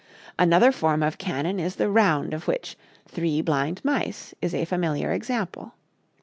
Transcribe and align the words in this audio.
Another 0.39 0.71
form 0.71 1.03
of 1.03 1.19
canon 1.19 1.59
is 1.59 1.75
the 1.75 1.87
round 1.87 2.33
of 2.33 2.47
which 2.47 2.75
"Three 3.07 3.39
Blind 3.43 3.81
Mice" 3.85 4.33
is 4.41 4.55
a 4.55 4.65
familiar 4.65 5.11
example. 5.11 5.75